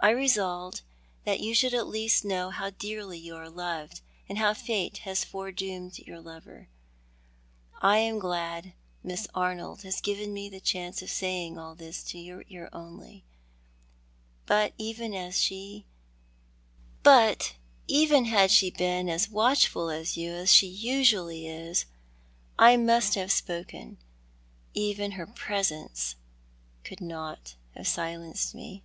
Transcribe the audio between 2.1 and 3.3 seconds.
know how dearly